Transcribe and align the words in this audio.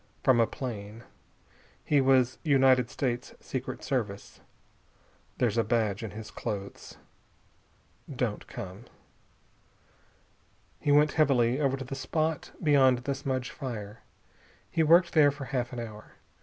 From 0.23 0.39
a 0.39 0.47
plane. 0.47 1.03
He 1.85 2.01
was 2.01 2.39
United 2.43 2.89
States 2.89 3.35
Secret 3.39 3.83
Service. 3.83 4.41
There's 5.37 5.59
a 5.59 5.63
badge 5.63 6.01
in 6.01 6.09
his 6.09 6.31
clothes. 6.31 6.97
Don't 8.09 8.47
come." 8.47 8.85
He 10.79 10.91
went 10.91 11.11
heavily 11.11 11.59
over 11.61 11.77
to 11.77 11.85
the 11.85 11.93
spot 11.93 12.49
beyond 12.63 12.97
the 13.03 13.13
smudge 13.13 13.51
fire. 13.51 13.99
He 14.71 14.81
worked 14.81 15.13
there 15.13 15.29
for 15.29 15.45
half 15.45 15.71
an 15.71 15.79
hour. 15.79 16.13